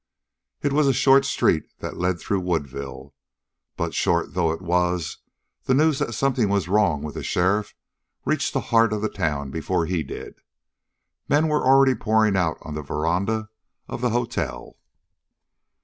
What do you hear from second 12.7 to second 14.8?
the veranda of the hotel.